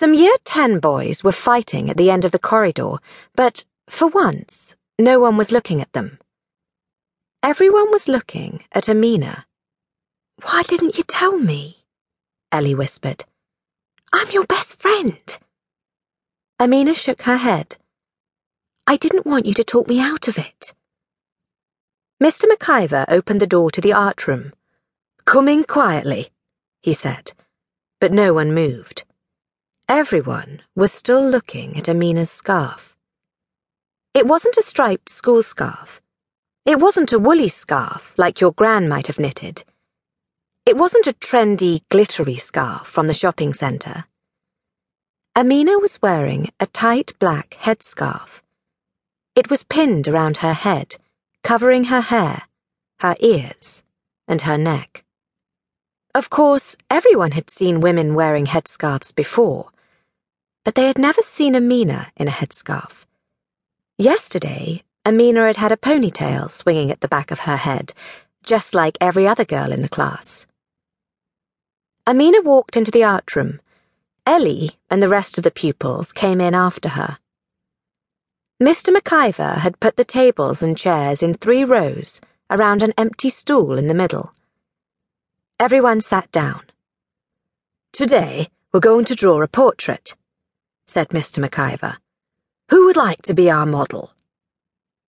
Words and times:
Some 0.00 0.14
Year 0.14 0.36
10 0.44 0.78
boys 0.78 1.24
were 1.24 1.32
fighting 1.32 1.90
at 1.90 1.96
the 1.96 2.08
end 2.08 2.24
of 2.24 2.30
the 2.30 2.38
corridor, 2.38 2.98
but, 3.34 3.64
for 3.90 4.06
once, 4.06 4.76
no 4.96 5.18
one 5.18 5.36
was 5.36 5.50
looking 5.50 5.80
at 5.80 5.92
them. 5.92 6.20
Everyone 7.42 7.90
was 7.90 8.06
looking 8.06 8.62
at 8.70 8.88
Amina. 8.88 9.44
Why 10.44 10.62
didn't 10.62 10.98
you 10.98 11.02
tell 11.02 11.36
me? 11.36 11.82
Ellie 12.52 12.76
whispered. 12.76 13.24
I'm 14.12 14.30
your 14.30 14.44
best 14.44 14.80
friend. 14.80 15.36
Amina 16.60 16.94
shook 16.94 17.22
her 17.22 17.38
head. 17.38 17.74
I 18.86 18.98
didn't 18.98 19.26
want 19.26 19.46
you 19.46 19.54
to 19.54 19.64
talk 19.64 19.88
me 19.88 19.98
out 19.98 20.28
of 20.28 20.38
it. 20.38 20.74
Mr. 22.22 22.44
McIver 22.44 23.04
opened 23.08 23.40
the 23.40 23.48
door 23.48 23.68
to 23.72 23.80
the 23.80 23.94
art 23.94 24.28
room. 24.28 24.52
Come 25.24 25.48
in 25.48 25.64
quietly, 25.64 26.30
he 26.82 26.94
said, 26.94 27.32
but 27.98 28.12
no 28.12 28.32
one 28.32 28.54
moved. 28.54 29.02
Everyone 29.90 30.60
was 30.76 30.92
still 30.92 31.26
looking 31.26 31.78
at 31.78 31.88
Amina's 31.88 32.30
scarf. 32.30 32.94
It 34.12 34.26
wasn't 34.26 34.58
a 34.58 34.62
striped 34.62 35.08
school 35.08 35.42
scarf. 35.42 36.02
It 36.66 36.78
wasn't 36.78 37.14
a 37.14 37.18
woolly 37.18 37.48
scarf 37.48 38.12
like 38.18 38.38
your 38.38 38.52
gran 38.52 38.86
might 38.86 39.06
have 39.06 39.18
knitted. 39.18 39.64
It 40.66 40.76
wasn't 40.76 41.06
a 41.06 41.14
trendy, 41.14 41.80
glittery 41.88 42.36
scarf 42.36 42.86
from 42.86 43.06
the 43.06 43.14
shopping 43.14 43.54
centre. 43.54 44.04
Amina 45.34 45.78
was 45.78 46.02
wearing 46.02 46.50
a 46.60 46.66
tight 46.66 47.18
black 47.18 47.56
headscarf. 47.58 48.42
It 49.34 49.48
was 49.48 49.62
pinned 49.62 50.06
around 50.06 50.38
her 50.38 50.52
head, 50.52 50.96
covering 51.42 51.84
her 51.84 52.02
hair, 52.02 52.42
her 53.00 53.16
ears, 53.20 53.82
and 54.26 54.42
her 54.42 54.58
neck. 54.58 55.02
Of 56.14 56.28
course, 56.28 56.76
everyone 56.90 57.30
had 57.30 57.48
seen 57.48 57.80
women 57.80 58.14
wearing 58.14 58.44
headscarves 58.44 59.14
before, 59.14 59.70
but 60.64 60.74
they 60.74 60.86
had 60.86 60.98
never 60.98 61.22
seen 61.22 61.54
Amina 61.54 62.12
in 62.16 62.28
a 62.28 62.32
headscarf. 62.32 63.04
Yesterday, 63.96 64.84
Amina 65.06 65.46
had 65.46 65.56
had 65.56 65.72
a 65.72 65.76
ponytail 65.76 66.50
swinging 66.50 66.90
at 66.90 67.00
the 67.00 67.08
back 67.08 67.30
of 67.30 67.40
her 67.40 67.56
head, 67.56 67.92
just 68.42 68.74
like 68.74 68.98
every 69.00 69.26
other 69.26 69.44
girl 69.44 69.72
in 69.72 69.82
the 69.82 69.88
class. 69.88 70.46
Amina 72.06 72.42
walked 72.42 72.76
into 72.76 72.90
the 72.90 73.04
art 73.04 73.34
room. 73.34 73.60
Ellie 74.26 74.78
and 74.90 75.02
the 75.02 75.08
rest 75.08 75.38
of 75.38 75.44
the 75.44 75.50
pupils 75.50 76.12
came 76.12 76.40
in 76.40 76.54
after 76.54 76.90
her. 76.90 77.18
Mr. 78.62 78.94
McIver 78.94 79.58
had 79.58 79.78
put 79.78 79.96
the 79.96 80.04
tables 80.04 80.62
and 80.62 80.76
chairs 80.76 81.22
in 81.22 81.32
three 81.32 81.64
rows 81.64 82.20
around 82.50 82.82
an 82.82 82.92
empty 82.98 83.30
stool 83.30 83.78
in 83.78 83.86
the 83.86 83.94
middle. 83.94 84.32
Everyone 85.60 86.00
sat 86.00 86.30
down. 86.32 86.62
Today, 87.92 88.48
we're 88.72 88.80
going 88.80 89.04
to 89.06 89.14
draw 89.14 89.42
a 89.42 89.48
portrait, 89.48 90.14
said 90.88 91.10
Mr. 91.10 91.46
McIver. 91.46 91.98
Who 92.70 92.86
would 92.86 92.96
like 92.96 93.22
to 93.22 93.34
be 93.34 93.50
our 93.50 93.66
model? 93.66 94.10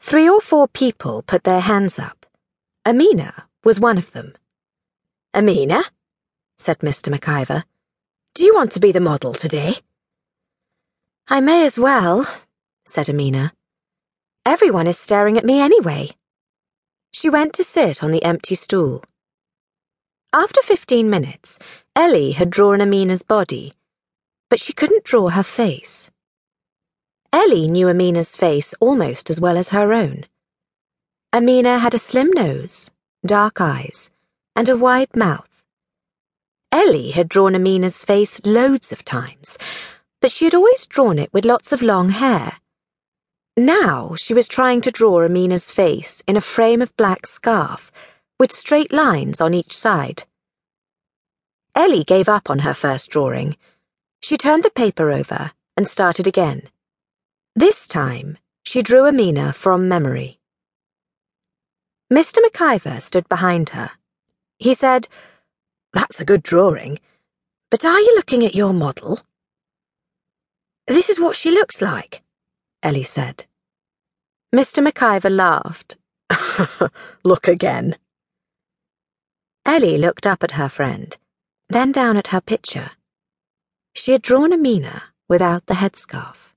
Three 0.00 0.28
or 0.28 0.40
four 0.40 0.66
people 0.66 1.22
put 1.22 1.44
their 1.44 1.60
hands 1.60 1.98
up. 1.98 2.26
Amina 2.84 3.44
was 3.64 3.78
one 3.78 3.96
of 3.96 4.10
them. 4.10 4.34
Amina, 5.32 5.84
said 6.58 6.80
Mr. 6.80 7.16
McIver, 7.16 7.62
do 8.34 8.44
you 8.44 8.54
want 8.54 8.72
to 8.72 8.80
be 8.80 8.92
the 8.92 9.00
model 9.00 9.32
today? 9.32 9.76
I 11.28 11.40
may 11.40 11.64
as 11.64 11.78
well, 11.78 12.26
said 12.84 13.08
Amina. 13.08 13.52
Everyone 14.44 14.88
is 14.88 14.98
staring 14.98 15.38
at 15.38 15.44
me 15.44 15.60
anyway. 15.60 16.10
She 17.12 17.30
went 17.30 17.52
to 17.54 17.64
sit 17.64 18.02
on 18.02 18.10
the 18.10 18.24
empty 18.24 18.56
stool. 18.56 19.04
After 20.32 20.60
fifteen 20.62 21.08
minutes, 21.08 21.58
Ellie 21.94 22.32
had 22.32 22.50
drawn 22.50 22.80
Amina's 22.80 23.22
body, 23.22 23.72
but 24.48 24.60
she 24.60 24.72
couldn't 24.72 25.04
draw 25.04 25.28
her 25.28 25.42
face. 25.42 26.10
Ellie 27.32 27.68
knew 27.68 27.88
Amina's 27.88 28.34
face 28.34 28.74
almost 28.80 29.28
as 29.28 29.40
well 29.40 29.56
as 29.58 29.68
her 29.70 29.92
own. 29.92 30.24
Amina 31.32 31.78
had 31.78 31.94
a 31.94 31.98
slim 31.98 32.30
nose, 32.30 32.90
dark 33.26 33.60
eyes, 33.60 34.10
and 34.56 34.68
a 34.68 34.76
wide 34.76 35.14
mouth. 35.14 35.62
Ellie 36.72 37.10
had 37.10 37.28
drawn 37.28 37.54
Amina's 37.54 38.02
face 38.02 38.40
loads 38.44 38.92
of 38.92 39.04
times, 39.04 39.58
but 40.20 40.30
she 40.30 40.44
had 40.44 40.54
always 40.54 40.86
drawn 40.86 41.18
it 41.18 41.32
with 41.32 41.44
lots 41.44 41.72
of 41.72 41.82
long 41.82 42.10
hair. 42.10 42.58
Now 43.56 44.14
she 44.14 44.34
was 44.34 44.48
trying 44.48 44.80
to 44.82 44.90
draw 44.90 45.22
Amina's 45.22 45.70
face 45.70 46.22
in 46.26 46.36
a 46.36 46.40
frame 46.40 46.80
of 46.80 46.96
black 46.96 47.26
scarf, 47.26 47.90
with 48.38 48.52
straight 48.52 48.92
lines 48.92 49.40
on 49.40 49.52
each 49.52 49.76
side. 49.76 50.24
Ellie 51.74 52.04
gave 52.04 52.28
up 52.28 52.50
on 52.50 52.60
her 52.60 52.74
first 52.74 53.10
drawing. 53.10 53.56
She 54.22 54.36
turned 54.36 54.64
the 54.64 54.70
paper 54.70 55.10
over 55.10 55.52
and 55.76 55.88
started 55.88 56.26
again. 56.26 56.68
This 57.54 57.88
time, 57.88 58.38
she 58.64 58.82
drew 58.82 59.06
Amina 59.06 59.52
from 59.52 59.88
memory. 59.88 60.38
Mr. 62.12 62.38
McIver 62.44 63.00
stood 63.00 63.28
behind 63.28 63.70
her. 63.70 63.90
He 64.58 64.74
said, 64.74 65.08
That's 65.92 66.20
a 66.20 66.24
good 66.24 66.42
drawing, 66.42 66.98
but 67.70 67.84
are 67.84 68.00
you 68.00 68.14
looking 68.16 68.44
at 68.44 68.54
your 68.54 68.72
model? 68.72 69.20
This 70.86 71.10
is 71.10 71.20
what 71.20 71.36
she 71.36 71.50
looks 71.50 71.82
like, 71.82 72.22
Ellie 72.82 73.02
said. 73.02 73.44
Mr. 74.54 74.86
McIver 74.86 75.30
laughed. 75.30 75.96
Look 77.24 77.46
again. 77.46 77.96
Ellie 79.66 79.98
looked 79.98 80.26
up 80.26 80.42
at 80.42 80.52
her 80.52 80.70
friend, 80.70 81.14
then 81.68 81.92
down 81.92 82.16
at 82.16 82.28
her 82.28 82.40
picture. 82.40 82.92
She 84.00 84.12
had 84.12 84.22
drawn 84.22 84.52
Amina 84.52 85.02
without 85.26 85.66
the 85.66 85.74
headscarf. 85.74 86.47